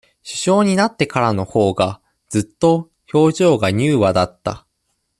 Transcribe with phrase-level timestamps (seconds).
[0.23, 4.65] 首相になってからのほうが、ずっと、表情が柔和だった。